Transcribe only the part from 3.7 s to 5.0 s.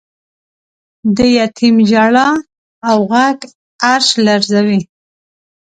عرش لړزوی.